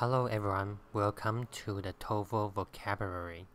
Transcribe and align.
Hello 0.00 0.26
everyone, 0.26 0.78
welcome 0.92 1.48
to 1.50 1.80
the 1.80 1.92
TOEFL 1.92 2.52
vocabulary. 2.52 3.48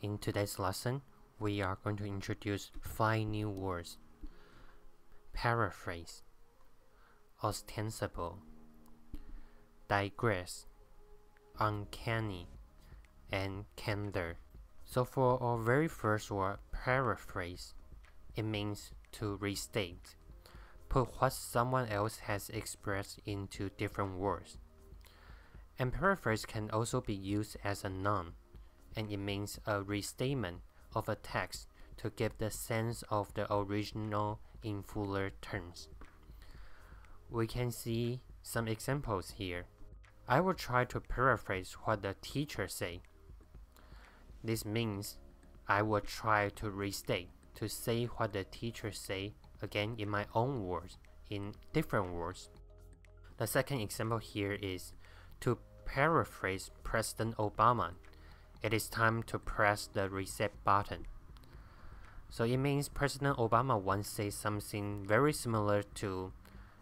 In 0.00 0.18
today's 0.18 0.58
lesson, 0.58 1.02
we 1.38 1.62
are 1.62 1.78
going 1.84 1.96
to 1.98 2.04
introduce 2.04 2.72
five 2.80 3.28
new 3.28 3.48
words. 3.48 3.96
Paraphrase, 5.32 6.24
ostensible, 7.44 8.40
digress, 9.86 10.66
uncanny, 11.60 12.48
and 13.30 13.66
candor. 13.76 14.38
So 14.84 15.04
for 15.04 15.40
our 15.40 15.58
very 15.58 15.86
first 15.86 16.28
word, 16.32 16.58
paraphrase, 16.72 17.74
it 18.34 18.42
means 18.42 18.90
to 19.12 19.36
restate, 19.36 20.16
put 20.88 21.20
what 21.20 21.32
someone 21.32 21.88
else 21.88 22.16
has 22.26 22.48
expressed 22.48 23.20
into 23.24 23.70
different 23.78 24.18
words. 24.18 24.56
And 25.78 25.92
paraphrase 25.92 26.44
can 26.44 26.70
also 26.70 27.00
be 27.00 27.14
used 27.14 27.56
as 27.64 27.84
a 27.84 27.88
noun, 27.88 28.34
and 28.94 29.10
it 29.10 29.16
means 29.16 29.58
a 29.66 29.82
restatement 29.82 30.58
of 30.94 31.08
a 31.08 31.16
text 31.16 31.66
to 31.98 32.10
give 32.10 32.38
the 32.38 32.50
sense 32.50 33.02
of 33.10 33.32
the 33.34 33.52
original 33.52 34.40
in 34.62 34.82
fuller 34.82 35.30
terms. 35.40 35.88
We 37.30 37.46
can 37.46 37.70
see 37.70 38.20
some 38.42 38.68
examples 38.68 39.32
here. 39.38 39.66
I 40.28 40.40
will 40.40 40.54
try 40.54 40.84
to 40.84 41.00
paraphrase 41.00 41.76
what 41.84 42.02
the 42.02 42.14
teacher 42.20 42.68
said. 42.68 43.00
This 44.44 44.64
means 44.64 45.16
I 45.66 45.82
will 45.82 46.00
try 46.00 46.50
to 46.56 46.70
restate, 46.70 47.30
to 47.54 47.68
say 47.68 48.04
what 48.04 48.32
the 48.32 48.44
teacher 48.44 48.92
said 48.92 49.32
again 49.60 49.94
in 49.98 50.10
my 50.10 50.26
own 50.34 50.64
words, 50.64 50.98
in 51.30 51.54
different 51.72 52.12
words. 52.12 52.50
The 53.38 53.46
second 53.46 53.80
example 53.80 54.18
here 54.18 54.58
is 54.60 54.92
to 55.42 55.58
paraphrase 55.84 56.70
President 56.84 57.36
Obama, 57.36 57.90
it 58.62 58.72
is 58.72 58.88
time 58.88 59.24
to 59.24 59.38
press 59.38 59.88
the 59.92 60.08
reset 60.08 60.52
button. 60.64 61.06
So 62.30 62.44
it 62.44 62.58
means 62.58 62.88
President 62.88 63.36
Obama 63.36 63.78
once 63.80 64.08
said 64.08 64.32
something 64.32 65.04
very 65.04 65.32
similar 65.32 65.82
to 65.96 66.32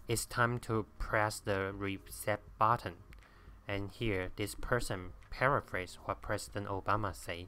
it's 0.07 0.27
time 0.27 0.59
to 0.61 0.87
press 0.99 1.41
the 1.41 1.73
reset 1.73 2.41
button. 2.59 2.95
And 3.67 3.91
here 3.93 4.31
this 4.37 4.55
person 4.55 5.13
paraphrase 5.31 5.99
what 6.05 6.21
President 6.21 6.67
Obama 6.69 7.15
says. 7.15 7.47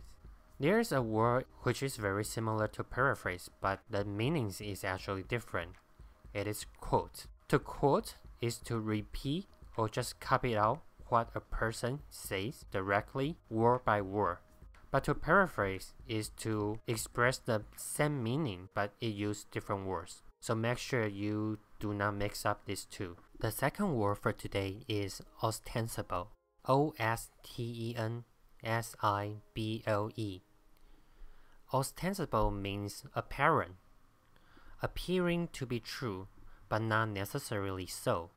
There's 0.58 0.92
a 0.92 1.02
word 1.02 1.44
which 1.62 1.82
is 1.82 1.96
very 1.96 2.24
similar 2.24 2.68
to 2.68 2.84
paraphrase, 2.84 3.50
but 3.60 3.80
the 3.90 4.04
meanings 4.04 4.60
is 4.60 4.84
actually 4.84 5.24
different. 5.24 5.72
It 6.32 6.46
is 6.46 6.66
quote. 6.80 7.26
To 7.48 7.58
quote 7.58 8.14
is 8.40 8.58
to 8.60 8.78
repeat 8.78 9.46
or 9.76 9.88
just 9.88 10.20
copy 10.20 10.52
it 10.52 10.56
out 10.56 10.82
what 11.12 11.28
a 11.34 11.40
person 11.40 12.00
says 12.08 12.64
directly, 12.72 13.36
word 13.50 13.84
by 13.84 14.00
word. 14.00 14.38
But 14.90 15.04
to 15.04 15.14
paraphrase 15.14 15.92
is 16.08 16.30
to 16.38 16.80
express 16.86 17.36
the 17.36 17.64
same 17.76 18.22
meaning, 18.22 18.70
but 18.74 18.94
it 18.98 19.08
uses 19.08 19.44
different 19.44 19.84
words. 19.86 20.22
So 20.40 20.54
make 20.54 20.78
sure 20.78 21.06
you 21.06 21.58
do 21.78 21.92
not 21.92 22.16
mix 22.16 22.46
up 22.46 22.64
these 22.64 22.86
two. 22.86 23.16
The 23.38 23.50
second 23.50 23.94
word 23.94 24.18
for 24.18 24.32
today 24.32 24.84
is 24.88 25.20
ostensible. 25.42 26.30
O 26.66 26.94
S 26.98 27.28
T 27.42 27.62
E 27.62 27.94
N 27.96 28.24
S 28.64 28.96
I 29.02 29.34
B 29.52 29.82
L 29.86 30.10
E. 30.16 30.40
Ostensible 31.74 32.50
means 32.50 33.04
apparent, 33.14 33.74
appearing 34.80 35.48
to 35.52 35.66
be 35.66 35.78
true, 35.78 36.28
but 36.70 36.80
not 36.80 37.10
necessarily 37.10 37.86
so. 37.86 38.30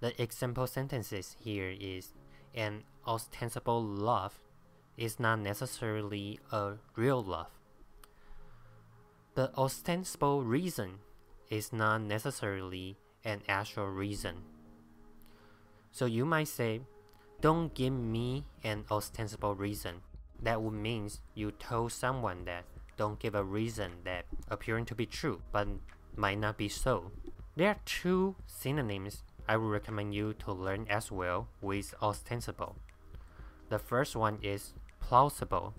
The 0.00 0.20
example 0.22 0.66
sentences 0.66 1.36
here 1.40 1.74
is 1.78 2.14
an 2.54 2.84
ostensible 3.06 3.82
love 3.82 4.38
is 4.96 5.18
not 5.18 5.40
necessarily 5.40 6.38
a 6.52 6.74
real 6.96 7.22
love. 7.22 7.50
The 9.34 9.52
ostensible 9.56 10.42
reason 10.44 10.98
is 11.50 11.72
not 11.72 12.02
necessarily 12.02 12.98
an 13.24 13.42
actual 13.48 13.88
reason. 13.88 14.36
So 15.90 16.06
you 16.06 16.24
might 16.24 16.48
say, 16.48 16.82
don't 17.40 17.74
give 17.74 17.92
me 17.92 18.44
an 18.64 18.84
ostensible 18.90 19.54
reason. 19.54 20.02
That 20.42 20.62
would 20.62 20.74
mean 20.74 21.10
you 21.34 21.50
told 21.52 21.92
someone 21.92 22.44
that 22.44 22.64
don't 22.96 23.18
give 23.18 23.34
a 23.34 23.44
reason 23.44 23.92
that 24.04 24.26
appearing 24.48 24.84
to 24.86 24.94
be 24.94 25.06
true 25.06 25.40
but 25.52 25.68
might 26.16 26.38
not 26.38 26.56
be 26.56 26.68
so. 26.68 27.10
There 27.56 27.68
are 27.68 27.78
two 27.84 28.36
synonyms 28.46 29.22
I 29.48 29.56
would 29.56 29.70
recommend 29.70 30.14
you 30.14 30.34
to 30.34 30.52
learn 30.52 30.86
as 30.90 31.10
well 31.10 31.48
with 31.62 31.94
ostensible. 32.02 32.76
The 33.70 33.78
first 33.78 34.14
one 34.14 34.38
is 34.42 34.74
plausible. 35.00 35.74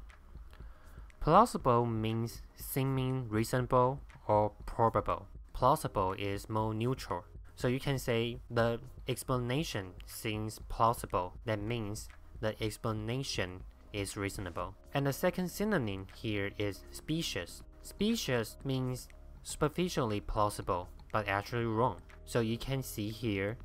Plausible 1.20 1.86
means 1.86 2.42
seeming 2.56 3.30
reasonable 3.30 4.02
or 4.28 4.52
probable. 4.66 5.28
Plausible 5.54 6.14
is 6.14 6.50
more 6.50 6.74
neutral. 6.74 7.26
So 7.56 7.68
you 7.68 7.80
can 7.80 8.00
say 8.00 8.40
the 8.50 8.80
explanation 9.08 9.92
seems 10.06 10.60
plausible. 10.70 11.34
That 11.46 11.60
means 11.60 12.10
the 12.40 12.56
explanation 12.64 13.64
is 13.92 14.16
reasonable. 14.16 14.76
And 14.94 15.06
the 15.06 15.14
second 15.14 15.50
synonym 15.50 16.08
here 16.16 16.52
is 16.58 16.82
specious. 16.92 17.62
Specious 17.84 18.58
means 18.64 19.10
superficially 19.44 20.22
plausible 20.22 20.90
but 21.12 21.28
actually 21.28 21.66
wrong. 21.66 21.98
So 22.26 22.40
you 22.42 22.58
can 22.58 22.84
see 22.84 23.10
here 23.10 23.58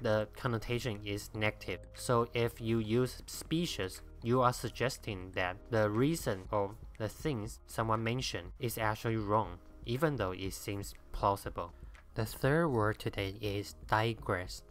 the 0.00 0.28
connotation 0.36 1.00
is 1.04 1.30
negative. 1.34 1.80
So 1.94 2.28
if 2.34 2.60
you 2.60 2.78
use 2.78 3.22
specious, 3.26 4.02
you 4.22 4.40
are 4.42 4.52
suggesting 4.52 5.30
that 5.34 5.56
the 5.70 5.90
reason 5.90 6.44
or 6.50 6.74
the 6.98 7.08
things 7.08 7.60
someone 7.66 8.02
mentioned 8.02 8.52
is 8.58 8.78
actually 8.78 9.16
wrong, 9.16 9.58
even 9.86 10.16
though 10.16 10.32
it 10.32 10.52
seems 10.52 10.94
plausible. 11.12 11.72
The 12.14 12.24
third 12.24 12.68
word 12.68 12.98
today 12.98 13.34
is 13.40 13.74
digress. 13.88 14.62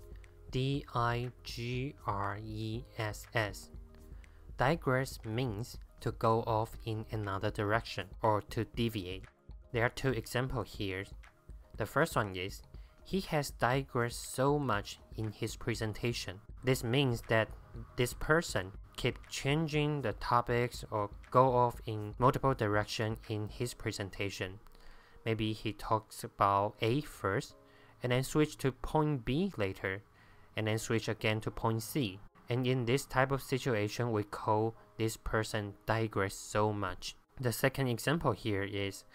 D 0.52 0.86
I 0.94 1.32
G 1.44 1.96
R 2.06 2.38
E 2.42 2.84
S 2.98 3.26
S. 3.34 3.70
Digress 4.58 5.20
means 5.26 5.78
to 6.00 6.12
go 6.12 6.44
off 6.46 6.78
in 6.86 7.06
another 7.12 7.50
direction 7.50 8.08
or 8.22 8.42
to 8.42 8.66
deviate. 8.66 9.26
There 9.72 9.84
are 9.84 9.90
two 9.90 10.12
examples 10.12 10.76
here. 10.78 11.06
The 11.78 11.86
first 11.86 12.16
one 12.16 12.36
is 12.36 12.62
he 13.04 13.22
has 13.22 13.52
digressed 13.52 14.34
so 14.34 14.60
much 14.60 15.00
in 15.18 15.32
his 15.32 15.56
presentation. 15.56 16.40
This 16.64 16.84
means 16.84 17.22
that 17.30 17.50
this 17.96 18.14
person 18.14 18.72
keep 18.96 19.18
changing 19.28 20.02
the 20.02 20.14
topics 20.14 20.86
or 20.92 21.10
go 21.32 21.56
off 21.56 21.82
in 21.86 22.14
multiple 22.20 22.54
direction 22.54 23.18
in 23.28 23.50
his 23.50 23.74
presentation. 23.74 24.60
Maybe 25.26 25.54
he 25.54 25.74
talks 25.74 26.24
about 26.24 26.76
A 26.82 27.02
first 27.02 27.56
and 28.02 28.12
then 28.12 28.24
switch 28.24 28.58
to 28.60 28.72
point 28.72 29.26
B 29.26 29.52
later 29.58 30.04
and 30.56 30.68
then 30.68 30.78
switch 30.78 31.10
again 31.10 31.42
to 31.42 31.52
point 31.52 31.82
C. 31.82 32.20
And 32.50 32.68
in 32.68 32.86
this 32.86 33.06
type 33.06 33.32
of 33.32 33.42
situation, 33.42 34.12
we 34.12 34.24
call 34.24 34.76
this 34.98 35.18
person 35.18 35.74
digress 35.86 36.36
so 36.36 36.72
much. 36.72 37.16
The 37.40 37.52
second 37.52 37.88
example 37.88 38.34
here 38.34 38.64
is 38.64 39.06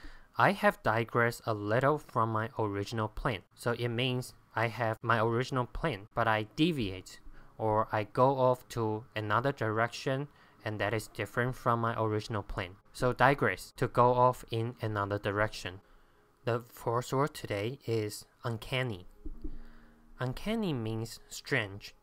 I 0.41 0.53
have 0.53 0.81
digressed 0.85 1.43
a 1.47 1.53
little 1.53 1.99
from 1.99 2.31
my 2.31 2.51
original 2.57 3.09
plan. 3.09 3.41
So 3.57 3.73
it 3.73 3.89
means 3.89 4.35
I 4.55 4.69
have 4.69 4.97
my 5.03 5.21
original 5.21 5.67
plan, 5.67 6.07
but 6.15 6.29
I 6.29 6.45
deviate 6.55 7.19
or 7.59 7.89
I 7.91 8.05
go 8.05 8.39
off 8.39 8.69
to 8.69 9.05
another 9.17 9.51
direction 9.51 10.29
and 10.65 10.81
that 10.81 10.95
is 10.95 11.09
different 11.09 11.57
from 11.57 11.81
my 11.81 12.01
original 12.01 12.43
plan. 12.43 12.77
So 12.93 13.13
digress, 13.13 13.73
to 13.79 13.89
go 13.89 14.15
off 14.15 14.45
in 14.51 14.77
another 14.81 15.19
direction. 15.19 15.81
The 16.45 16.63
fourth 16.69 17.13
word 17.13 17.35
today 17.35 17.81
is 17.87 18.25
uncanny. 18.45 19.07
Uncanny 20.21 20.73
means 20.73 21.19
strange, 21.29 21.95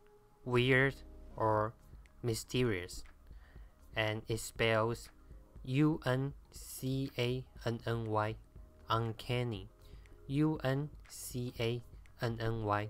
weird, 0.44 0.94
or 1.36 1.74
mysterious, 2.22 3.04
and 3.94 4.22
it 4.28 4.40
spells 4.40 5.10
U 5.66 6.00
N 6.06 6.32
C 6.52 7.10
A 7.18 7.44
N 7.64 7.80
N 7.86 8.06
Y, 8.06 8.36
uncanny. 8.88 9.68
U 10.28 10.58
N 10.62 10.90
C 11.08 11.52
A 11.60 11.82
N 12.22 12.38
N 12.40 12.64
Y. 12.64 12.88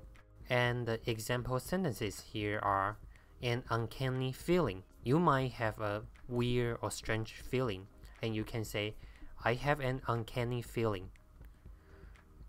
And 0.48 0.86
the 0.86 1.00
example 1.10 1.58
sentences 1.58 2.20
here 2.20 2.60
are 2.62 2.98
an 3.42 3.64
uncanny 3.70 4.32
feeling. 4.32 4.82
You 5.02 5.18
might 5.18 5.52
have 5.52 5.80
a 5.80 6.02
weird 6.28 6.78
or 6.82 6.90
strange 6.90 7.32
feeling, 7.32 7.86
and 8.22 8.34
you 8.34 8.44
can 8.44 8.64
say, 8.64 8.94
I 9.44 9.54
have 9.54 9.80
an 9.80 10.02
uncanny 10.06 10.62
feeling. 10.62 11.10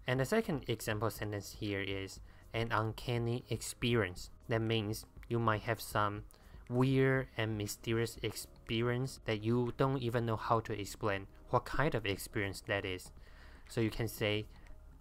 And 0.06 0.20
the 0.20 0.26
second 0.26 0.66
example 0.68 1.10
sentence 1.10 1.58
here 1.60 1.82
is 1.82 2.20
an 2.54 2.70
uncanny 2.72 3.44
experience. 3.50 4.30
That 4.48 4.62
means 4.62 5.06
you 5.28 5.40
might 5.40 5.62
have 5.62 5.82
some 5.82 6.24
weird 6.70 7.28
and 7.38 7.58
mysterious 7.58 8.18
experience 8.68 9.22
that 9.24 9.42
you 9.42 9.72
don't 9.78 10.04
even 10.04 10.25
know 10.25 10.36
how 10.36 10.60
to 10.60 10.78
explain 10.78 11.25
what 11.52 11.64
kind 11.64 11.96
of 11.96 12.06
experience 12.06 12.62
that 12.68 12.84
is. 12.84 13.12
So 13.69 13.80
you 13.80 13.90
can 13.90 14.10
say, 14.10 14.46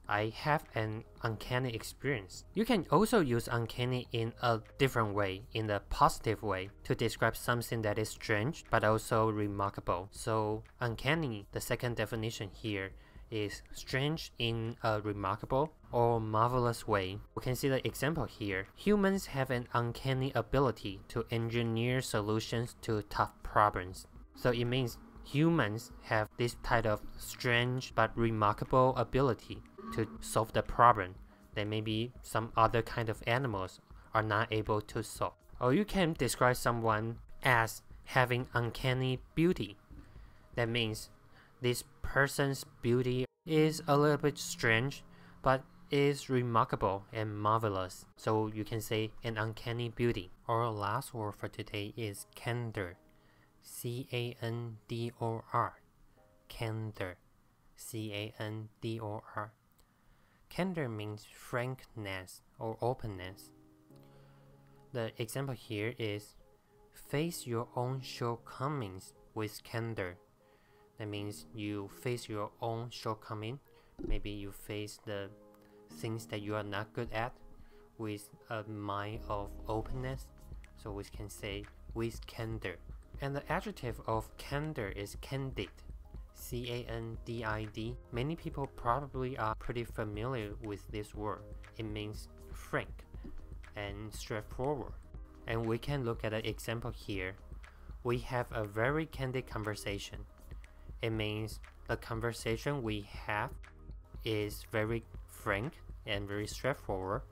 I 0.08 0.32
have 0.36 0.62
an 0.76 1.02
uncanny 1.24 1.74
experience. 1.74 2.44
You 2.54 2.64
can 2.64 2.86
also 2.92 3.18
use 3.18 3.48
uncanny 3.50 4.06
in 4.12 4.32
a 4.40 4.60
different 4.78 5.14
way, 5.16 5.42
in 5.52 5.66
the 5.66 5.82
positive 5.90 6.44
way, 6.44 6.70
to 6.84 6.94
describe 6.94 7.36
something 7.36 7.82
that 7.82 7.98
is 7.98 8.08
strange 8.10 8.64
but 8.70 8.84
also 8.84 9.30
remarkable. 9.30 10.08
So, 10.12 10.62
uncanny, 10.78 11.46
the 11.50 11.60
second 11.60 11.96
definition 11.96 12.50
here, 12.52 12.92
is 13.30 13.62
strange 13.72 14.30
in 14.38 14.76
a 14.84 15.00
remarkable 15.00 15.72
or 15.90 16.20
marvelous 16.20 16.86
way. 16.86 17.18
We 17.34 17.42
can 17.42 17.56
see 17.56 17.68
the 17.68 17.84
example 17.84 18.26
here. 18.26 18.68
Humans 18.76 19.26
have 19.26 19.50
an 19.50 19.66
uncanny 19.72 20.30
ability 20.36 21.00
to 21.08 21.24
engineer 21.32 22.00
solutions 22.00 22.76
to 22.82 23.02
tough 23.02 23.42
problems. 23.56 24.06
So 24.34 24.50
it 24.50 24.66
means 24.66 24.98
humans 25.24 25.90
have 26.02 26.28
this 26.36 26.56
type 26.62 26.84
of 26.84 27.00
strange 27.16 27.94
but 27.94 28.10
remarkable 28.14 28.94
ability 28.98 29.62
to 29.94 30.06
solve 30.20 30.52
the 30.52 30.62
problem 30.62 31.14
that 31.54 31.66
maybe 31.66 32.12
some 32.20 32.52
other 32.54 32.82
kind 32.82 33.08
of 33.08 33.22
animals 33.26 33.80
are 34.12 34.22
not 34.22 34.52
able 34.52 34.82
to 34.82 35.02
solve. 35.02 35.32
Or 35.58 35.72
you 35.72 35.86
can 35.86 36.12
describe 36.18 36.56
someone 36.56 37.16
as 37.42 37.80
having 38.04 38.46
uncanny 38.52 39.20
beauty. 39.34 39.78
That 40.54 40.68
means 40.68 41.08
this 41.62 41.82
person's 42.02 42.62
beauty 42.82 43.24
is 43.46 43.82
a 43.88 43.96
little 43.96 44.18
bit 44.18 44.36
strange, 44.36 45.02
but 45.40 45.62
is 45.90 46.28
remarkable 46.28 47.04
and 47.10 47.40
marvelous. 47.40 48.04
So 48.18 48.48
you 48.48 48.64
can 48.64 48.82
say 48.82 49.12
an 49.24 49.38
uncanny 49.38 49.88
beauty. 49.88 50.30
Our 50.46 50.68
last 50.70 51.14
word 51.14 51.36
for 51.36 51.48
today 51.48 51.94
is 51.96 52.26
candor. 52.34 52.98
C 53.68 54.06
A 54.12 54.36
N 54.40 54.78
D 54.86 55.10
O 55.20 55.42
R. 55.52 55.74
Candor. 56.48 57.16
C 57.74 58.12
A 58.12 58.32
N 58.40 58.68
D 58.80 59.00
O 59.00 59.22
R. 59.34 59.52
Candor 60.48 60.88
means 60.88 61.26
frankness 61.30 62.42
or 62.60 62.78
openness. 62.80 63.50
The 64.92 65.10
example 65.20 65.54
here 65.54 65.94
is 65.98 66.36
face 66.92 67.46
your 67.46 67.66
own 67.74 68.00
shortcomings 68.00 69.12
with 69.34 69.62
candor. 69.64 70.16
That 70.98 71.08
means 71.08 71.46
you 71.52 71.90
face 72.00 72.28
your 72.28 72.52
own 72.62 72.88
shortcoming. 72.90 73.58
Maybe 74.06 74.30
you 74.30 74.52
face 74.52 75.00
the 75.04 75.28
things 75.98 76.24
that 76.26 76.40
you 76.40 76.54
are 76.54 76.62
not 76.62 76.94
good 76.94 77.12
at 77.12 77.34
with 77.98 78.30
a 78.48 78.62
mind 78.62 79.20
of 79.28 79.50
openness. 79.68 80.28
So 80.82 80.92
we 80.92 81.04
can 81.04 81.28
say 81.28 81.64
with 81.94 82.24
candor. 82.26 82.76
And 83.20 83.34
the 83.34 83.50
adjective 83.50 84.00
of 84.06 84.34
candor 84.36 84.88
is 84.88 85.16
candid. 85.20 85.70
C 86.34 86.70
A 86.70 86.90
N 86.90 87.16
D 87.24 87.44
I 87.44 87.64
D. 87.72 87.96
Many 88.12 88.36
people 88.36 88.66
probably 88.76 89.38
are 89.38 89.54
pretty 89.54 89.84
familiar 89.84 90.52
with 90.62 90.86
this 90.90 91.14
word. 91.14 91.40
It 91.78 91.84
means 91.84 92.28
frank 92.52 93.04
and 93.74 94.12
straightforward. 94.14 94.92
And 95.46 95.64
we 95.64 95.78
can 95.78 96.04
look 96.04 96.24
at 96.24 96.32
an 96.32 96.44
example 96.44 96.90
here. 96.90 97.34
We 98.04 98.18
have 98.18 98.46
a 98.52 98.64
very 98.64 99.06
candid 99.06 99.46
conversation. 99.46 100.18
It 101.02 101.10
means 101.10 101.60
the 101.88 101.96
conversation 101.96 102.82
we 102.82 103.08
have 103.26 103.50
is 104.24 104.64
very 104.70 105.04
frank 105.28 105.72
and 106.06 106.28
very 106.28 106.46
straightforward. 106.46 107.22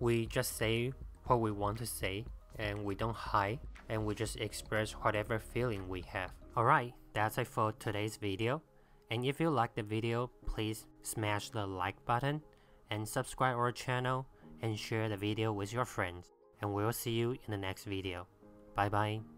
We 0.00 0.26
just 0.26 0.56
say 0.56 0.92
what 1.24 1.40
we 1.40 1.50
want 1.50 1.78
to 1.78 1.86
say 1.86 2.24
and 2.58 2.84
we 2.84 2.94
don't 2.94 3.14
hide 3.14 3.58
and 3.88 4.04
we 4.04 4.14
just 4.14 4.36
express 4.36 4.92
whatever 4.92 5.38
feeling 5.38 5.88
we 5.88 6.02
have. 6.02 6.32
Alright, 6.56 6.94
that's 7.12 7.38
it 7.38 7.46
for 7.46 7.72
today's 7.72 8.16
video. 8.16 8.62
And 9.10 9.24
if 9.24 9.40
you 9.40 9.50
like 9.50 9.74
the 9.74 9.82
video, 9.82 10.30
please 10.46 10.86
smash 11.02 11.50
the 11.50 11.66
like 11.66 12.04
button 12.04 12.42
and 12.90 13.08
subscribe 13.08 13.56
our 13.56 13.72
channel 13.72 14.26
and 14.62 14.78
share 14.78 15.08
the 15.08 15.16
video 15.16 15.52
with 15.52 15.72
your 15.72 15.84
friends. 15.84 16.30
And 16.60 16.74
we'll 16.74 16.92
see 16.92 17.12
you 17.12 17.32
in 17.32 17.50
the 17.50 17.56
next 17.56 17.84
video. 17.84 18.26
Bye 18.74 18.88
bye. 18.88 19.37